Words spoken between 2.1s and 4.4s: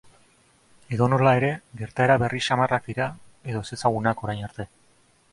berri samarrak dira, edo ezezagunak